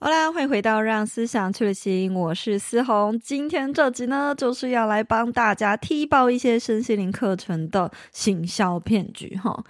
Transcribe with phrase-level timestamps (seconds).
[0.00, 3.18] 好啦，欢迎回到《让思想去旅行》，我是思红。
[3.18, 9.64] 今天这集呢，就是要来帮大家踢爆一些身心灵课程的行销骗局哈。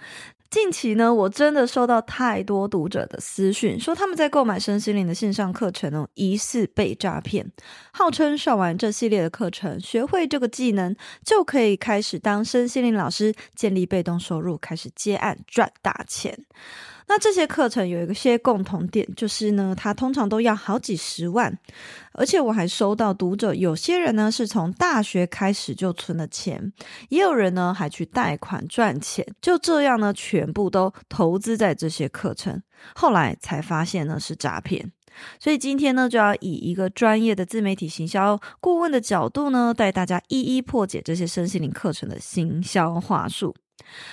[0.51, 7.51] 近期呢，我真的收到太多读者的私讯，说他们在购买身心灵的线上课程哦，疑似被诈骗，
[7.91, 16.37] 号称上完这系列的课程，学会这个技能，就可以开始当身心灵老师，建立被动收入，开始接案赚大钱。
[17.09, 21.51] 那这些课程有一些共同点，就是呢，它通常都要好几十万，
[22.13, 26.71] 而且我还收到读者，有些人呢是从大学开始就存了钱，
[27.09, 32.61] 也有人呢还去贷款赚钱，就这样呢，全部都投资在这些课程，
[32.93, 34.91] 后来才发现呢是诈骗。
[35.39, 43.55] 所以今天呢，就要以一个专业的自媒体行销顾问的角度呢，带大家一一破解这些身心灵课程的行销话术。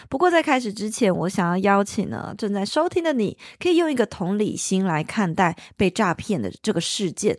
[0.09, 7.37] 不过在开始之前，我想要邀请呢，正在收听的你，可以用一个同理心来看待被诈骗的这个事件，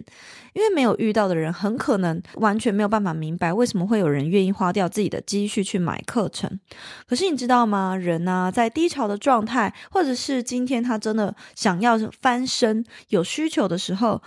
[0.54, 6.60] 因为没有遇到的人，很可能完全没有办法明白为什么会有人愿意花掉自己的积蓄去买课程。
[7.08, 7.96] 可是你知道吗？
[7.96, 14.22] 人呢，在低潮的状态，或者是今天他真的想要翻身、有需求的时候。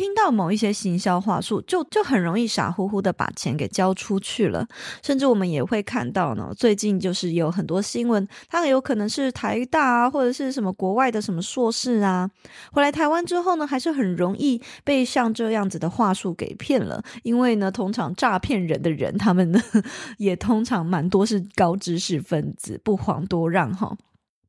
[0.00, 4.66] 听到某一些行销话术，就就很容易傻乎乎的把钱给交出去了。
[5.02, 12.30] 甚至我们也会看到呢，最近就是有很多新闻，它很有可能是台大啊，或者是什么国外的什么硕士啊，
[12.72, 17.04] 回来台湾之后呢，还是很容易被像这样子的话术给骗了。
[17.22, 19.60] 因为呢，通常诈骗人的人，他们呢
[20.16, 23.94] 也通常蛮多是高知识分子，不遑多让哈。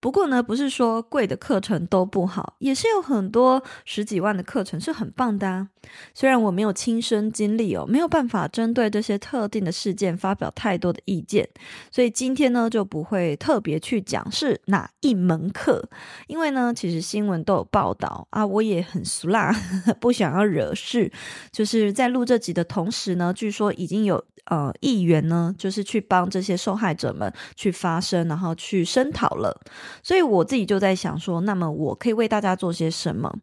[0.01, 5.69] 不过呢，不是说贵的课程都不好，也是有很多十几万的课程是很棒的啊。
[6.13, 11.47] 虽然我没有亲身经历哦，没有办法针对这些特定的事件发表太多的意见，
[11.91, 15.87] 所以今天呢就不会特别去讲是哪一门课，
[16.25, 19.55] 因为呢其实新闻都有报道啊，我也很俗辣，
[20.01, 21.11] 不想要惹事，
[21.51, 24.25] 就是在录这集的同时呢，据说已经有。
[24.45, 29.55] 呃，议员呢，就是去帮这些受害者们去发声，然后去声讨了。
[30.03, 33.33] 所以我自己就在想说，那么我可以为大家做些什么？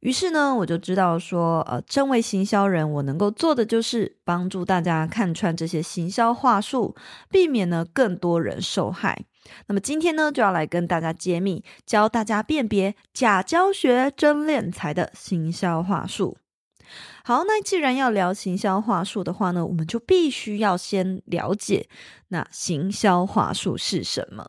[0.00, 6.94] 于是呢，我就知道说，呃，身为行销人，我能够做的就是帮助大家看穿这些行销话术，
[7.30, 9.24] 避免呢更多人受害。
[9.66, 16.36] 那么今天呢，就要来跟大家揭秘，教大家辨别假教学、真敛财的行销话术。
[17.24, 21.88] 好，那既然要聊行销话术的话呢，我们就必须要先了解
[22.28, 24.46] 那行销话术是什么。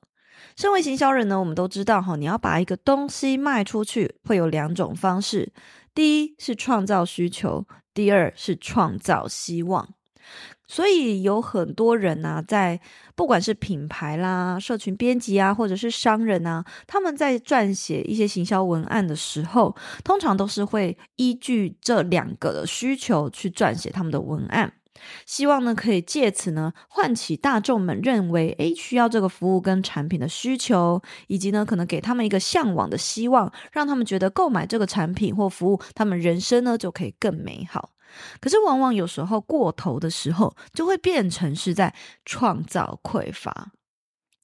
[0.59, 5.53] 身为行销人呢，我们都知道哈，你要把一个东西卖出去，会有两种方式：
[5.95, 9.87] 第一是创造需求，第二是创造希望。
[10.67, 12.77] 所以有很多人呢、啊，在
[13.15, 24.69] 不管是品牌啦、社群编辑啊，或者是商人啊，他们在撰写一些行销文案的时候，通常都是会依据这两个的需求去撰写他们的文案，
[25.25, 37.91] 希望呢可以借此呢唤起大众们认为诶需要这个服务跟产品的需求，以及呢可能给他们一个向往的希望，让他们觉得购买这个产品或服务，他们人生呢就可以更美好。
[38.41, 41.93] 可是，往往有时候过头的时候，就会变成是在
[42.25, 43.71] 创造匮乏。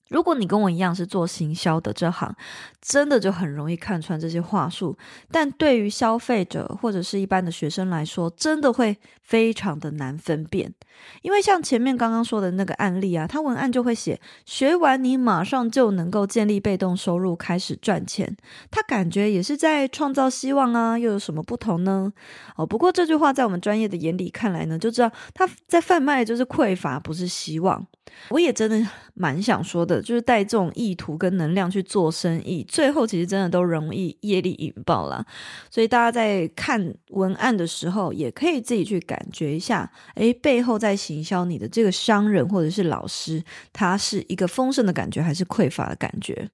[0.09, 2.35] 如果你跟我一样是做行销的这行，
[2.81, 4.97] 真的就很容易看穿这些话术。
[5.31, 10.73] 但对于消费者或者是一般的学生来说，真的会非常的难分辨。
[11.21, 18.37] 因为像前面刚刚说的那个案例啊，他文案就会写学完你马上就能够建立被动收入，开始赚钱。
[18.71, 22.13] 他感觉也是在创造希望啊，又有什么不同呢？
[22.55, 27.85] 哦，不过这句话在我们专业的眼里看来呢，就知道他在贩卖就是匮乏，不是希望。
[28.29, 35.25] 我也真的蛮想说的，就是带这种意图跟能量去做生意，最后其实真的都容易业力引爆啦。
[35.69, 43.43] 所以大家在看文案的时候，也可以自己去感觉一下，诶，背后在行销你的这个商人或者是老师，
[43.73, 46.49] 他是一个丰盛的感觉，还是匮乏的感觉？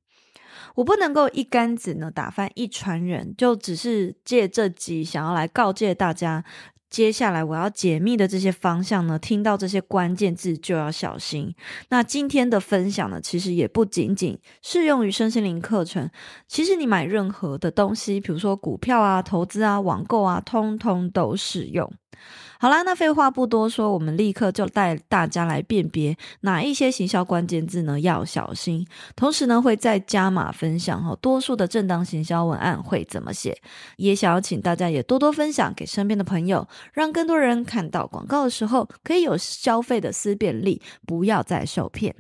[0.76, 6.44] 我不能够一竿子呢打翻一船人，就只是借这集想要来告诫大家。
[6.92, 11.56] 接下来我要解密的这些方向呢，听到这些关键字就要小心。
[11.90, 16.10] 那今天的分享呢，其实也不仅仅适用于身心灵课程。
[16.50, 21.90] 其实你买任何的东西，比如说股票啊、投资啊、网购啊，通通都适用。
[22.62, 28.86] 好啦，那废话不多说，我们立刻就带大家来辨别哪一些行销关键字呢，要小心。
[29.16, 33.60] 同时呢，会再加码分享哈，多数的正当行销文案会怎么写，
[33.98, 42.16] 也想要请大家也多多分享给身边的朋友，让更多人看到广告的时候可以有消费的思辨力，不要再受骗。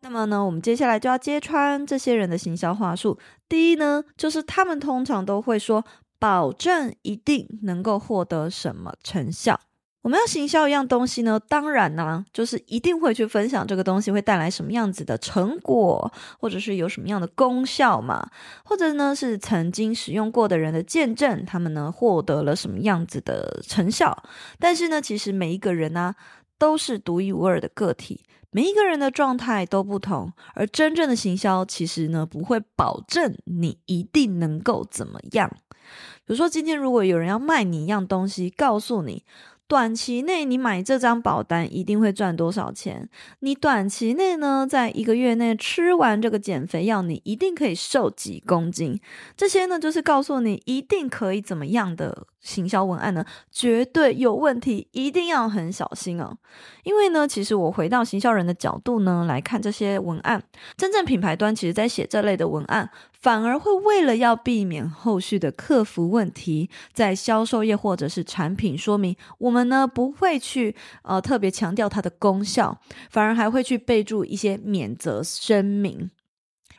[0.00, 3.16] 那么呢，我们接下来就要揭穿这些人的行销话术。
[3.48, 5.84] 第一呢，就是他们通常都会说，
[6.18, 9.60] 保证一定能够获得什么成效。
[10.06, 18.30] 我们要行销一样东西呢，当然呢，就是一定会去分享这个东西会带来什么样子的成果，或者是有什么样的功效嘛，
[18.64, 24.16] 或者呢是曾经使用过的人的见证，他们呢获得了什么样子的成效。
[24.60, 26.14] 但是呢，其实每一个人呢
[26.56, 28.20] 都是独一无二的个体，
[28.52, 35.50] 每一个人的状态都不同，而真正的行销其实呢不会保证你一定能够怎么样。
[36.24, 39.24] 比如说，今天如果有人要卖你一样东西，告诉你。
[39.68, 43.08] 短期内你买这张保单一定会赚多少钱？
[43.40, 49.00] 你短期内呢，在一个月内吃完这个减肥药，你一定可以瘦几公斤。
[49.36, 53.24] 这些呢，就是告诉你一定可以怎么样的行销文案呢？
[53.50, 56.38] 绝对有问题，一定要很小心哦。
[56.84, 60.40] 因为呢，其实我回到行销人的角度呢来看这些文案，
[60.76, 62.88] 真正品牌端其实在写这类的文案。
[63.12, 72.78] 反而会为了要避免后续的客服问题，在销售页或者是产品说明，我们呢不会去呃特别强调它的功效，
[73.10, 76.08] 反而还会去备注一些免责声明。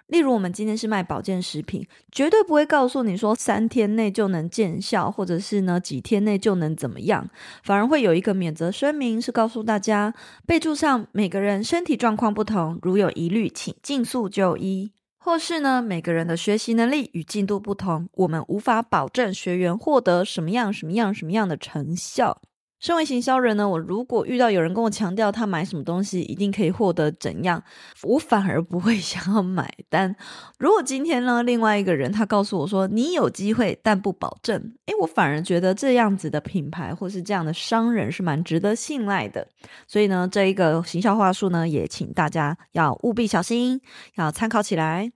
[0.08, 7.30] 例如，我们今天是卖保健食品，绝对不会告诉你说三天内就能见效，或者是呢几天内就能怎么样，
[7.64, 10.14] 反而会有一个免责声明，是告诉大家
[10.46, 14.92] 备注上每个人身体状况不同，如有疑虑，请尽速就医。
[15.20, 22.42] 或是呢，每个人的学习能力与进度不同，我们无法保证学员获得什么样、什么样、什么样的成效。
[22.80, 27.64] 身为行销人呢，我如果遇到有人跟我强调他买什么东西一定可以获得怎样，
[28.04, 30.16] 我反而不会想要买单。
[30.60, 39.48] 如果今天呢，另外一个人他告诉我说你有机会，但不保证，诶，我反而觉得这样子的品牌或是这样的商人是蛮值得信赖的。
[39.88, 43.82] 所以呢，这一个行销话术呢，也请大家要务必小心，
[44.16, 45.12] 要参考起来。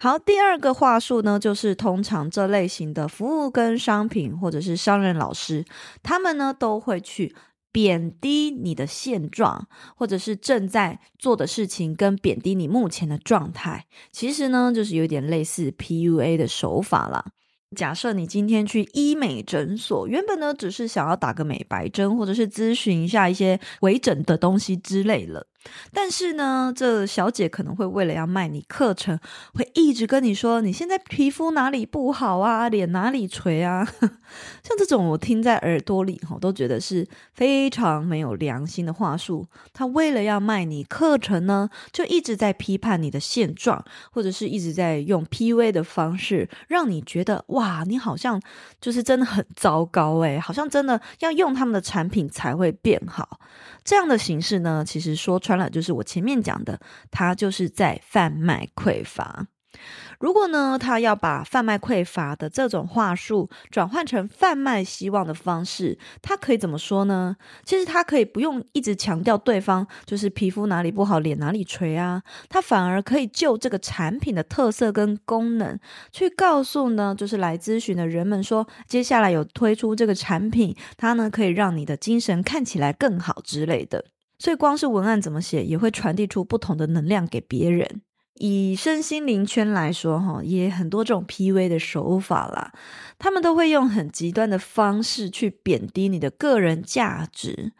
[0.00, 5.64] 好，第二个话术呢，就是通常这类型的服务跟商品，或者是商人老师，
[6.04, 7.34] 他们呢都会去
[7.72, 9.66] 贬低你的现状，
[9.96, 13.86] 或者是正在做的事情，跟贬低你目前的状态。
[14.12, 17.24] 其实呢，就是有点类似 PUA 的手法啦。
[17.76, 25.46] 假设你今天去医美诊所，原本呢只是想要打个美白针，或者是咨询一下一些微整的东西之类了。
[25.92, 29.18] 但是呢，这小姐可能会为了要卖你课程，
[29.54, 33.84] 会一直跟你说你现在皮肤哪里不好啊，脸哪里垂啊，
[34.62, 39.46] 像这种我听在耳朵里哈，都觉得是非常没有良心的话术。
[39.72, 48.40] 他为了要卖你课程呢，就一直在批判你的现状，或者是一直在用 PUA 的方式，让你觉得哇，你好像
[48.80, 53.40] 就是真的很糟糕诶，好像真的要用他们的产品才会变好。
[53.84, 56.78] 这样的形式呢，其实说穿了就是我前面讲的，
[57.10, 59.46] 他就是在贩卖匮乏。
[60.18, 67.36] 如果呢，他要把贩卖匮乏的这种话术转换成贩卖希望的方式，他可以怎么说呢？
[67.64, 75.78] 其实他可以不用一直强调对方就是皮肤哪里不好，脸哪里垂啊，他反而可以就这个产品的特色跟功能
[76.12, 84.04] 去告诉呢，就是来咨询的人们说，接下来有推出这个产品，它呢可以让你的精神看起来更好之类的。
[84.38, 88.02] 所以光是文案怎么写，也会传递出不同的能量给别人。
[88.40, 92.72] 以身心灵圈来说，哈，也很多这种 P V 的手法啦。
[93.18, 97.72] 他们都会用很极端的方式去贬低你的个人价值。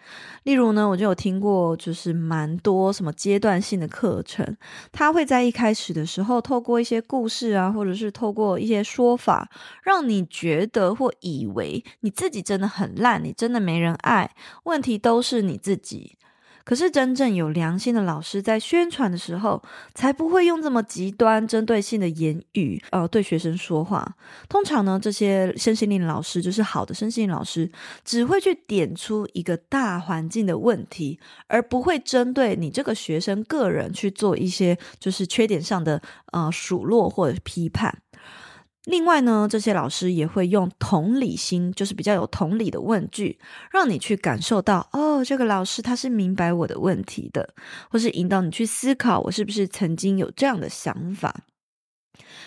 [0.42, 4.56] 例如呢，我就有听过，就是蛮多什么阶段性的课程，
[4.90, 9.48] 他会在一开始的时候，透过一些故事啊，或者是透过一些说法，
[9.84, 14.34] 让你觉得或以为你自己真的很烂，你真的没人爱，
[14.64, 16.17] 问题都是你自己。
[16.68, 19.62] 可是，真正有良心的老师在宣传的时候，
[19.94, 24.16] 才不会用这么极端、针对性的言语，呃，对学生说话。
[24.50, 27.72] 通常呢，这些身心灵老师就是好的身心灵老师，
[28.04, 38.02] 只会去点出一个大环境的问题，而不会针对你这个学生个人去做一些就是缺点上的呃数落或者批判。
[38.88, 43.38] 另外呢，这些老师也会用同理心，就是比较有同理的问句，
[43.70, 47.54] 让你去感受到，哦，这个老师他是明白我的问题的，
[47.90, 51.42] 或是引导你去思考，我是不是曾经有这样的想法。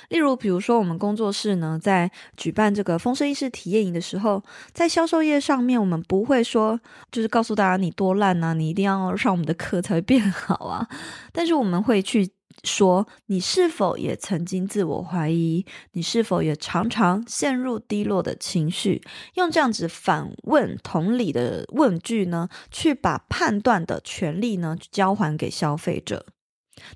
[0.09, 4.43] 例如，比如说我们工作室呢，在举办这个风声意识体验营的时候，
[4.73, 6.79] 在销售页上面，我们不会说，
[7.11, 10.89] 就是告诉大家你多烂啊，你一定要上我们的课才会变好啊，
[11.31, 12.31] 但是我们会去。
[12.63, 15.65] 说你是否也曾经自我怀疑？
[15.93, 19.01] 你是否也常常陷入低落的情绪？
[19.33, 26.27] 用这样子反问同理的问句呢，去把判断的权利呢交还给消费者。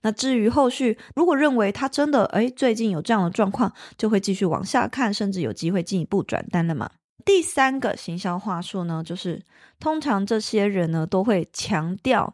[0.02, 6.92] 那至于后续，如果认为他真的诶最近有这样的状况，就会继续往下看，甚至有机会进一步转单了嘛。
[7.26, 9.44] 第三个行销话术呢，就是
[9.80, 12.34] 通常这些人呢都会强调。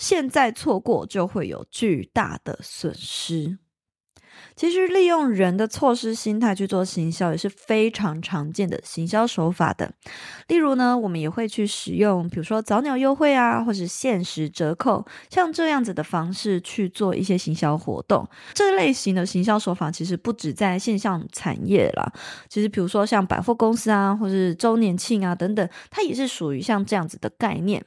[0.00, 3.58] 现在错过就会有巨大的损失。
[4.56, 9.92] 其实利用人的错失心态去做行销也是非常常见的行销手法的。
[10.48, 18.26] 例如呢，我们也会去使用，比如说早鸟优惠啊，或是限时折扣，像这样子的方式去做一些行销活动。
[18.54, 22.10] 这类型的行销手法其实不止在线上产业啦，
[22.48, 27.84] 其实比如说像百货公司啊，或是周年庆啊等等，它也是属于像这样子的概念。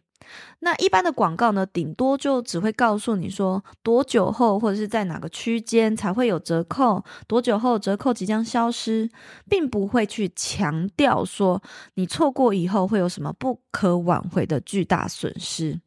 [0.59, 9.09] 那一般的广告呢，顶多就只会告诉你说多久后或者是在哪个区间才会有折扣，多久后折扣即将消失，
[9.49, 11.61] 并不会去强调说
[11.95, 15.81] 你错过以后会有什么不可挽回的巨大损失。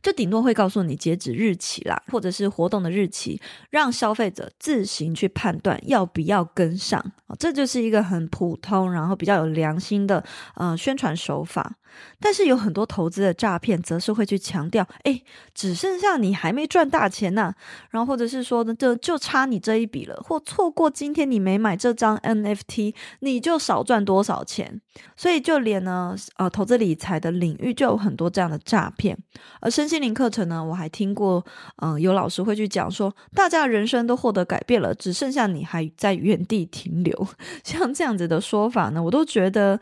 [0.00, 7.04] 就顶多会告诉你截止日期啦，或者是活动的日期，让消费者自行去判断要不要跟上。
[7.36, 11.74] 这就是一个很普通，然后比较有良心的呃宣传手法。
[12.20, 15.22] 但是有很多投资的诈骗，则是会去强调，哎，
[15.54, 17.54] 只剩下你还没赚大钱呢，
[17.90, 24.80] 然后或者是说呢，就就差你这一笔了，或错过今天你没买这张 NFT，你就少赚多少钱。
[25.16, 29.16] 所以就连呢，呃，投资理财的领域就有很多这样的诈骗。
[29.60, 31.44] 而身心灵课程呢，我还听过，
[31.76, 37.28] 嗯、有老师会去讲说，大家的人生都获得改变了，只剩下你还在原地停留。
[37.62, 39.78] 像这样子的说法呢，我都觉得。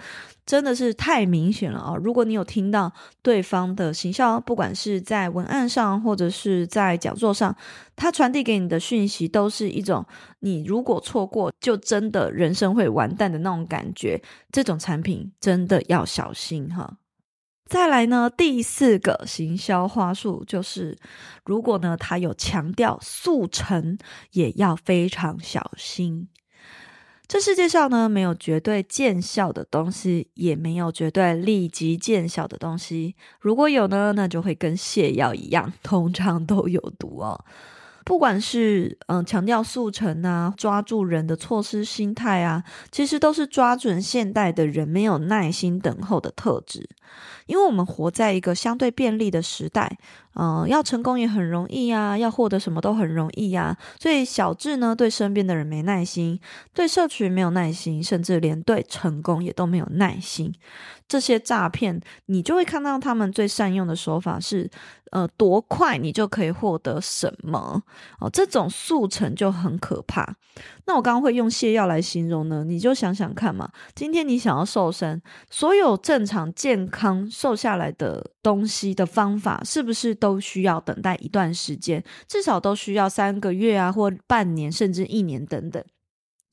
[0.47, 1.97] 真的是太明显了啊！
[1.97, 7.55] 如果你有听到对方的行销，不管是在文案上或者是在讲座上，
[7.97, 10.07] 他传递给你的讯息都是一种
[10.39, 14.23] 你如果错过，就真的人生会完蛋的那种感觉。
[14.53, 16.97] 这种产品真的要小心哈！
[17.69, 20.97] 再来呢，第四个行销话术就是，
[21.45, 23.99] 如果呢他有强调速成，
[24.31, 26.29] 也要非常小心。
[27.29, 33.17] 这世界上呢，没有绝对见效的东西，也没有绝对立即见效的东西。
[33.41, 37.45] 如果有呢，那就会跟泻药一样，通常都有毒哦。
[38.05, 46.89] 不管是嗯强调速成啊，抓住人的错失心态啊，其实都是抓准现代的人没有耐心等候的特质。
[47.47, 49.99] 因为我们活在一个相对便利的时代。
[50.39, 53.75] 嗯、要成功也很容易呀，要获得什么都很容易呀。
[53.99, 56.39] 所以小智呢，对身边的人没耐心，
[56.75, 60.53] 对社群没有耐心，甚至连对成功也都没有耐心。
[61.09, 64.71] 这些诈骗，你就会看到他们最善用的手法是，
[65.11, 67.83] 呃，多快你就可以获得什么
[68.21, 70.35] 哦，这种速成就很可怕。
[70.87, 82.03] 那我刚刚会用泻药来形容呢，你就想想看嘛，今天你想要瘦身，所有正常健康瘦下来的东西的方法，是不是都需要等待一段时间？
[82.29, 85.85] 至少都需要三个月啊，或半年，甚至一年等等。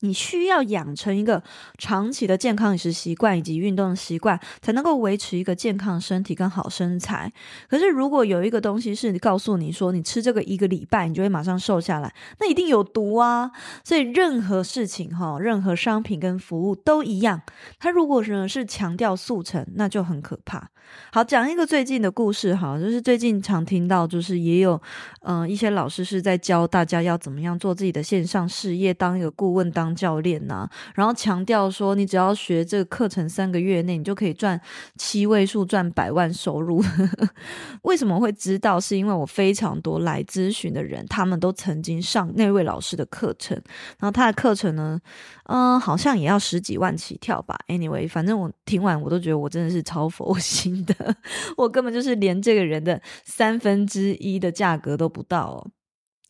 [0.04, 1.42] 你需要养成一个
[1.78, 7.32] 长期的健康饮食习惯以及运动习惯，才能够维持一个健康身体跟好身材。
[7.68, 13.50] 可是，如果有一个东西是你告诉你说，你吃这个一个礼拜，你就会马上瘦下来，那一定有毒啊！
[13.82, 17.40] 所以，任何事情哈，任何商品跟服务都一样。
[17.78, 20.68] 它如果呢是强调速成，那就很可怕。
[21.10, 24.80] 好，讲一个最近的故事哈，就是最近常听到，就是也有
[25.22, 29.94] 嗯、一些老师是在教大家要怎么样做自己的线上事业，当一个顾问当。
[29.94, 34.60] 教练呐、然后强调说，你只要学这个课程三个月内，你就可以赚
[34.96, 36.82] 七位数、赚百万收入。
[37.82, 38.80] 为什么会知道？
[38.80, 43.56] 是因为我非常多来咨询的人，他们都曾经上那位老师的课程，
[43.98, 45.00] 然后他的课程呢，
[45.44, 47.56] 嗯，好像也要十几万起跳吧。
[47.68, 50.94] Anyway，反正我听完，我都觉得我真的是超佛心的，
[51.56, 55.83] 我根本就是连这个人的三分之一的价格都不到哦。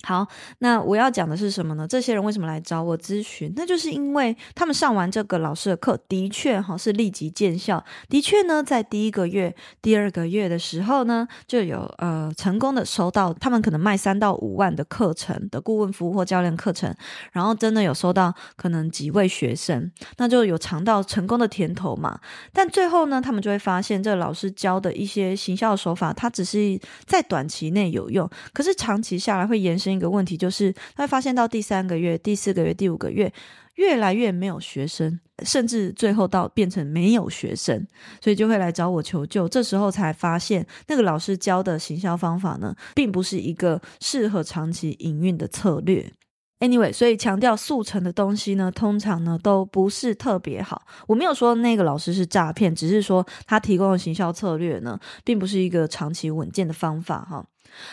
[0.04, 0.26] 好，
[0.58, 1.88] 那我要讲的是什么呢？
[1.88, 3.50] 这些人为什么来找我咨询？
[3.56, 7.82] 那就是因为他们上完这个老师的课，的确哈是立即见效。
[8.10, 16.94] 的确呢，在第一个月、第二个月的时候呢，就有呃成功的收到他们可能卖三到五万的课程的顾问服务或教练课程，
[17.32, 22.20] 然后真的有收到可能几位学生，那就有尝到成功的甜头嘛。
[22.52, 29.93] 但最后呢，他们就会发现这老师教的一些行销手法，它只是在短期内有用，可是长期下来会延伸。
[29.94, 33.32] 一个问题就是，他会发现到第三个月、第四个月、第五个月，
[33.76, 37.86] 越来越没有学生，甚至最后到变成没有学生，
[38.20, 39.48] 所以就会来找我求救。
[39.48, 46.12] 这时候才发现，那个老师教的行销方法呢，并不是一个适合长期营运的策略。
[46.60, 50.86] Anyway，所以强调速成的东西呢，通常呢都不是特别好。
[51.08, 57.44] 我没有说那个老师是诈骗，只是说他提供的行销策略呢，并不是一个长期稳健的方法哈。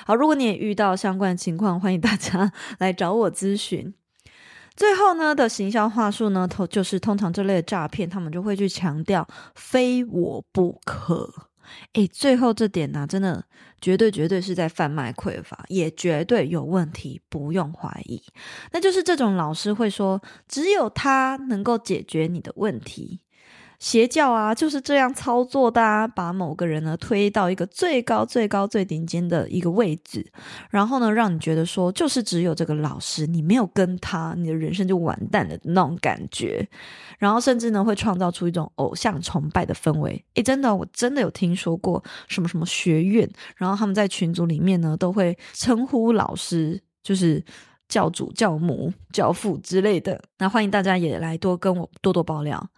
[0.05, 3.93] 好，如果你也遇到相关的情况，欢迎大家来找我咨询。
[4.75, 11.29] 最后呢的行销话术呢，通就是通常这类的诈骗，他们就会去强调非我不可。
[11.93, 13.45] 诶，最后这点呢，真的
[13.79, 18.21] 绝对绝对是在贩卖匮乏，也绝对有问题，不用怀疑。
[18.71, 23.21] 那就是这种老师会说，只有他能够解决你的问题。
[23.81, 30.23] 邪教啊，就是这样操作的啊，把某个人呢推到一个最高、最高、最顶尖的一个位置，
[30.69, 36.69] 然后呢，让你觉得说，就是只有这个老师，你没有跟他，你的人生就完蛋了那种感觉，
[37.17, 40.23] 然后甚至呢，会创造出一种偶像崇拜的氛围。
[40.35, 47.43] 诶，真的，我真的有听说过什么什么学院，然后他们在群组里面呢，都会称呼老师就是
[47.87, 50.21] 教主、教母、教父之类的。
[50.37, 52.69] 那欢迎大家也来多跟我多多爆料。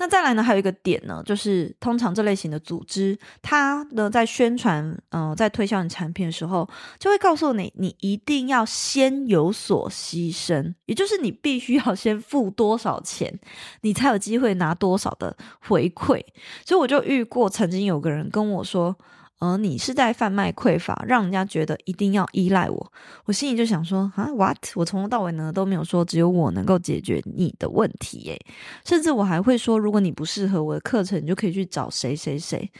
[0.00, 6.66] 那再来呢，还有一个点呢，就是通常这类型的组织，它呢在宣传，嗯、在推销你产品的时候，
[6.98, 13.38] 就会告诉你，你一定要先有所牺牲，也就是你必须要先付多少钱，
[13.82, 15.36] 你才有机会拿多少的
[15.68, 16.24] 回馈。
[16.64, 18.96] 所以我就遇过，曾经有个人跟我说。
[19.40, 22.92] 而你是在贩卖匮乏，让人家觉得一定要依赖我。
[23.24, 24.58] 我心里就想说啊，what？
[24.76, 28.38] 我从头到尾呢都没有说只有我能够解决你的问题耶，
[28.84, 32.70] 甚至我还会说，如果你不适合我的课程，你就可以去找谁谁谁。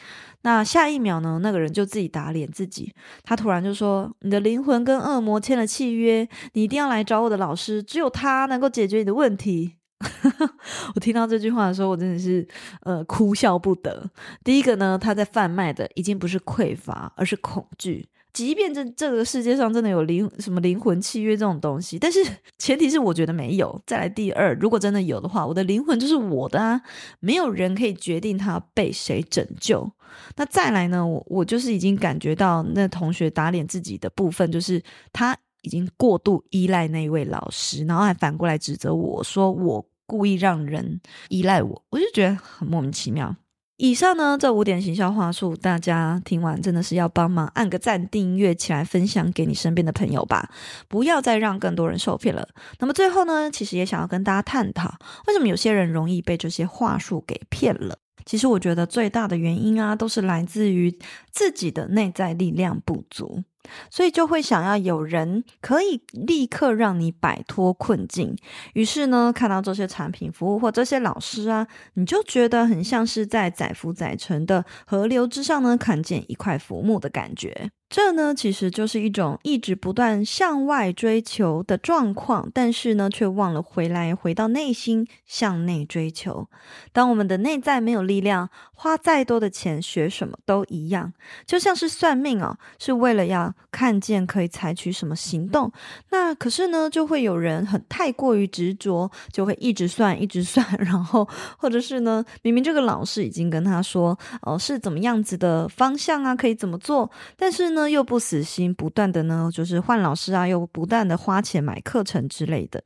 [0.43, 2.93] 那下一秒呢，那个人就自己打脸自己，
[3.25, 9.77] 他突然就说：“你的灵魂跟恶魔签了契约，你一定要来找我的老师，只有他能够解决你的问题。”
[10.95, 12.47] 我听到这句话的时候，我真的是
[12.83, 14.03] 呃哭笑不得。
[14.43, 18.09] 第一个呢，他在贩卖的已经不是匮乏，而是恐惧。
[18.33, 22.25] 即便这这个世界上真的有灵什么灵魂契约这种东西，但是
[22.59, 23.79] 前提是我觉得没有。
[23.85, 26.81] 再来第二，如果真的有的话，我的灵魂就是我的啊，
[27.19, 29.91] 没有人可以决定他被谁拯救。
[30.37, 34.81] 那再来呢，我我就是已经感觉到那同学打脸自己的部分，就是
[35.13, 39.85] 他已经过度依赖那一位老师，然后还反过来指责我说我。
[40.11, 43.37] 故意让人依赖我，我就觉得很莫名其妙。
[43.77, 50.51] 以上呢，这五点行销话术，大家听完真的是要帮忙按个赞、订阅起来，分享给你身边的朋友吧，
[50.89, 52.49] 不要再让更多人受骗了。
[52.81, 54.97] 那么最后呢，其实也想要跟大家探讨，
[55.29, 57.97] 为什么有些人容易被这些话术给骗了？
[58.27, 60.99] 其实我觉得最大的原因啊，都是来自于
[61.31, 63.45] 自己的内在力量不足。
[63.91, 68.37] 所以就会想要有人可以立刻让你摆脱困境，
[68.75, 77.71] 于是呢，看到这些产品服务或这些老师啊，你就觉得很像是在载浮载沉的河流之上呢，看见一块浮木的感觉。
[77.91, 86.49] 这呢，其实就是一种一直不断向外追求的状况，但是呢，却忘了回来，回到内心向内追求。
[86.93, 91.13] 当我们的内在没有力量，花再多的钱学什么都一样，
[91.45, 95.73] 就像是算命哦，是为了要看见可以采取什么行动。
[96.11, 107.80] 那可是呢，就会有人很太过于执着，就会一直算，一直算，然后或者是呢，明明这个老师已经跟他说，哦，是怎么样子的方向啊，可以怎么做，但是呢。
[107.89, 112.83] 又不死心，不断的呢，就是换老师啊，又不断的花钱买课程之类的。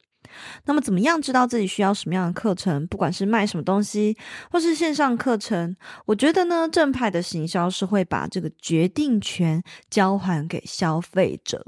[0.65, 2.87] 那么，怎么样知道自己需要什么样的课程？
[2.89, 4.17] 不管是卖什么东西，
[4.51, 5.77] 或是线上课程，
[6.07, 11.65] 我觉得呢，正派的行销是会把这个决定权交还给消费者。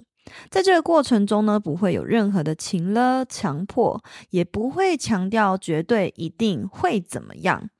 [0.50, 7.70] 在这个过程中呢，不会有任何的情勒强迫，也不会强调绝对一定会怎么样。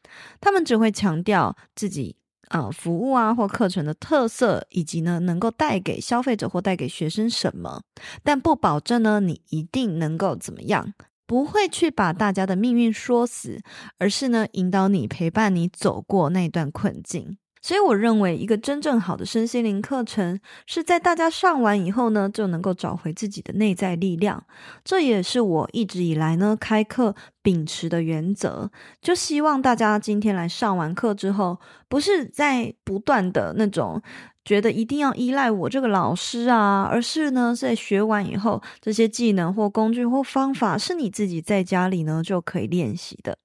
[0.41, 2.17] 他们只会强调自己。
[2.49, 7.83] 啊，服务啊或课程的特色，以及呢能够带给消费者或带给学生什么，
[8.23, 10.95] 但不保证呢你一定能够怎么样，
[11.27, 13.61] 不会去把大家的命运说死，
[13.99, 17.39] 而是呢引导你陪伴你走过那段困境。
[17.67, 24.41] 所以我认为，一个真正好的身心灵课程，是在大家上完以后呢，就能够找回自己的内在力量。
[24.85, 28.71] 这也是我一直以来呢开课秉持的原则。
[29.03, 34.01] 就希望大家今天来上完课之后，不是在不断的那种
[34.45, 43.37] 觉得一定要依赖我这个老师啊，而是呢在学完以后，这些技能或工具或方法是你自己在家里呢就可以练习的。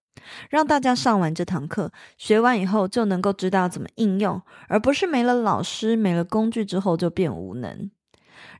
[0.49, 7.89] 让大家上完这堂课，学完以后就能够知道怎么应用，而不是没了老师、没了工具之后就变无能。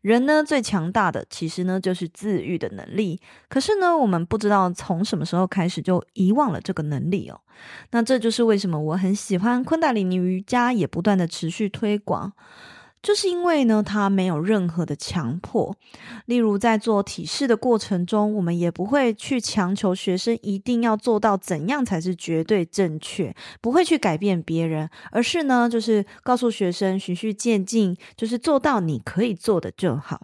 [0.01, 3.19] 人呢，最强大的其实呢就是自愈的能力，
[3.49, 7.39] 可是呢我们不知道从什么时候开始就遗忘了这个能力哦。
[7.91, 12.33] 那这就是为什么我很喜欢昆达里尼瑜伽，也不断的持续推广。
[13.01, 15.75] 就是因为呢，他没有任何的强迫。
[16.25, 30.21] 例如，在做体式的过程中，我们也不会去强求学生一定要做到怎样才是绝对正确，不会去改变别人，而是呢，就是告诉学生循序渐进，就是做到你可以做的就好。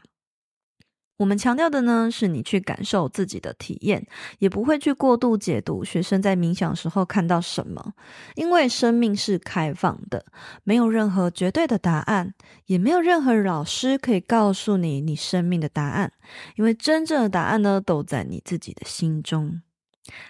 [1.18, 4.06] 我们强调的呢，是你去感受自己的体验，
[4.38, 7.94] 也不会去过度解读学生在冥想时候看到什么，
[8.36, 10.24] 因为生命是开放的，
[10.64, 12.34] 没有任何绝对的答案，
[12.68, 16.14] 也没有任何老师可以告诉你你生命的答案，
[16.56, 19.62] 因为真正的答案呢，都在你自己的心中。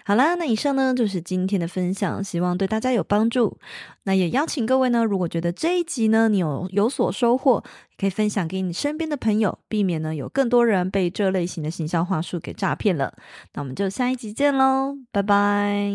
[0.05, 3.57] 好啦，那以上呢就是今天的分享，希望对大家有帮助。
[4.03, 7.63] 那也邀请各位呢，如果觉得这一集呢你有有所收获，
[7.97, 13.13] 可以分享给你身边的朋友，避免呢有更多人被这类型的行销话术给诈骗了。
[13.53, 15.91] 那我们就下一集见喽，拜拜。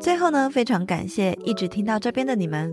[0.00, 2.72] 最后呢，非常感谢一直听到这边的你们。